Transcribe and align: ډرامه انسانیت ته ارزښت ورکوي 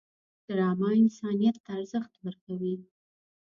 ډرامه 0.47 0.89
انسانیت 1.03 1.55
ته 1.63 1.69
ارزښت 1.79 2.13
ورکوي 2.25 2.75